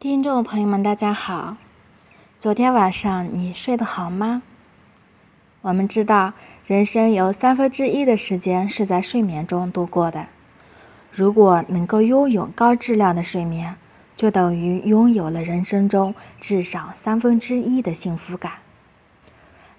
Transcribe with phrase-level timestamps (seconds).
[0.00, 1.58] 听众朋友们，大家好。
[2.38, 4.40] 昨天晚上你睡得好吗？
[5.60, 6.32] 我们知道，
[6.64, 10.28] 人生有三分之一的时间是在睡眠中度过的。
[11.12, 13.76] 如果能够拥有高质量的睡眠，
[14.16, 18.52] 就等于拥有了人生中至少三分之一的幸福感。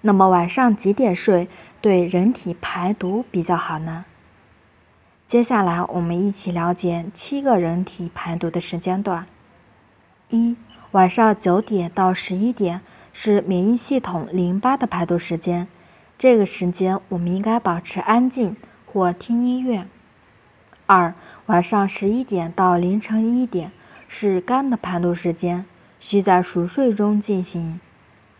[0.02, 1.48] 那么晚上几点睡
[1.80, 4.04] 对人体排毒比较好呢？
[5.26, 9.26] 接下来我们一起了解七个人体排毒的时间段。
[10.32, 10.56] 一
[10.92, 12.80] 晚上九点到十一点
[13.12, 15.68] 是免疫系统淋巴的排毒时间，
[16.18, 18.56] 这个时间我们应该保持安静
[18.86, 19.86] 或听音乐。
[20.86, 21.14] 二
[21.46, 23.72] 晚上十一点到凌晨一点
[24.08, 25.66] 是肝的排毒时间，
[26.00, 27.78] 需在熟睡中进行。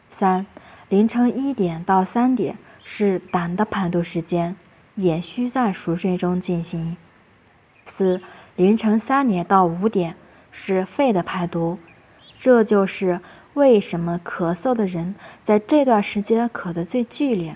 [0.09, 0.47] 三
[0.89, 4.57] 凌晨一点到三点是胆的排毒时间，
[4.95, 6.97] 也需在熟睡中进行。
[7.85, 8.23] 四
[8.57, 10.17] 凌晨三点到五点。
[10.55, 11.79] 是肺的排毒，
[12.43, 13.21] 这就是
[13.55, 17.55] 为什么咳嗽的人在这段时间咳得最剧烈，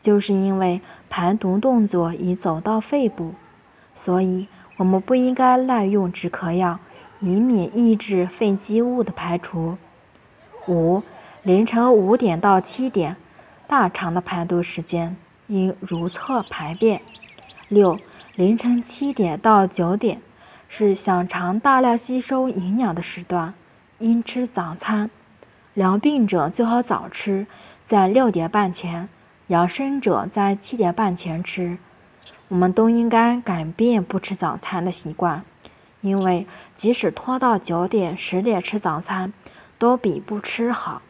[0.00, 3.34] 就是因为排毒动作已走到肺部，
[3.96, 6.78] 所以我们不应该滥用止咳药，
[7.18, 9.76] 以免抑制肺积物的排除。
[10.68, 11.02] 五
[11.42, 13.16] 凌晨五点到七点，
[13.66, 15.16] 大肠的排毒时间，
[15.48, 17.02] 应如厕排便。
[17.66, 17.98] 六
[18.36, 20.22] 凌晨七点到九点。
[20.68, 23.52] 是小肠大量吸收营养的时段，
[24.02, 25.10] 应吃早餐。
[25.74, 27.46] 疗病者最好早吃，
[27.86, 29.06] 在六点半前；
[29.46, 31.78] 养生者在七点半前吃。
[32.48, 35.44] 我们都应该改变不吃早餐的习惯，
[36.02, 39.32] 因为即使拖到九点、十点吃早餐，
[39.78, 41.00] 都比不吃好。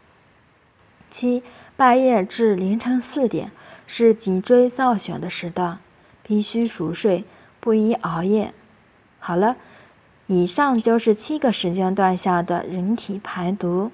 [1.10, 1.42] 七
[1.76, 3.50] 半夜至凌晨四点
[3.86, 5.78] 是脊椎造血的时段，
[6.22, 7.24] 必须熟睡，
[7.58, 8.54] 不宜熬夜。
[9.18, 9.56] 好了，
[10.26, 13.90] 以上就是七个时间段下的人体排毒。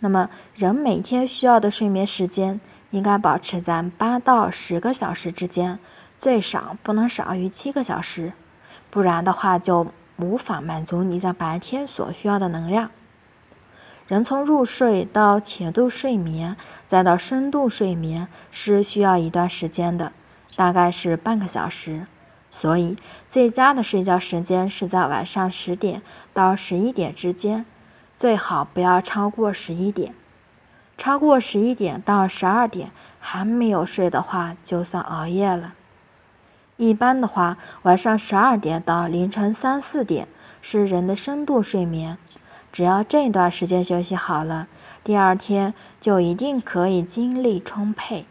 [0.00, 5.78] 那么，人每天需要的睡眠时间应该保持在八到十个小时之间，
[6.18, 8.32] 最少不能少于七个小时，
[8.90, 12.90] 不然的话就无法满足你在白天所需要的能量。
[14.08, 16.56] 人从入睡到浅度睡眠，
[16.88, 20.12] 再到深度睡眠是需要一段时间的，
[20.56, 22.06] 大概是半个小时。
[22.54, 22.96] 所以，
[23.28, 26.02] 最佳的睡觉时间是在晚上十点
[26.34, 27.64] 到十一点之间，
[28.16, 30.14] 最好不要超过十一点。
[30.98, 35.72] 超过十一点到十二点还没有睡的话，就算熬夜了。
[36.76, 40.28] 一般的话，晚上十二点到凌晨三四点
[40.60, 42.18] 是人的深度睡眠，
[42.70, 44.68] 只要这段时间休息好了，
[45.02, 48.26] 第二天就一定可以精力充沛。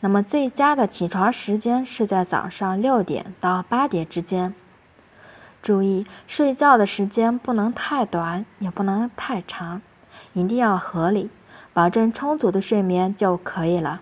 [0.00, 4.54] 那么最佳的起床时间是在早上六点到八点之间。
[5.62, 9.82] 注意，睡觉的时间不能太短，也不能太长，
[10.32, 11.28] 一定要合理，
[11.74, 14.00] 保证充足的睡眠就可以了。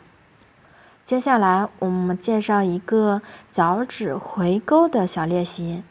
[1.04, 5.82] 接下来我们介绍一个脚趾回勾的小练习。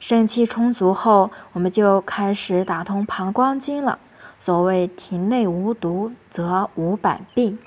[0.00, 3.98] 肾气充足后，我们就开始打通膀胱经了。
[4.38, 7.58] 所谓体内无毒，则无百病。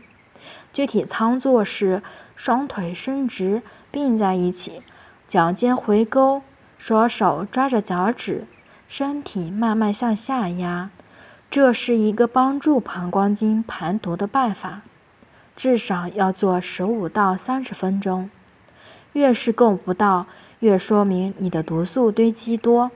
[0.71, 2.01] 具体操作是：
[2.35, 3.61] 双腿伸直
[3.91, 4.81] 并在一起，
[5.27, 6.41] 脚尖回勾，
[6.77, 8.45] 双手抓着脚趾，
[8.87, 10.89] 身体慢慢向下压。
[11.49, 14.81] 这是一个帮助膀胱经排毒的办法，
[15.55, 18.29] 至少要做十五到三十分钟。
[19.13, 20.27] 越是够不到，
[20.59, 22.91] 越说明你的毒素堆积多。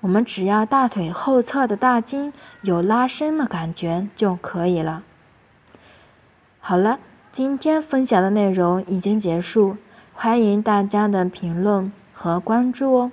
[0.00, 5.02] 我们只要大腿后侧的大筋有拉伸的感觉就可以了。
[6.66, 6.98] 好了，
[7.30, 9.76] 今天分享的内容已经结束，
[10.14, 13.12] 欢迎大家的评论和关注哦。